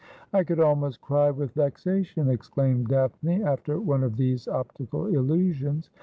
[0.33, 5.91] 'I could almost cry with vexation,' exclaimed Daphne after one of these optical illusions.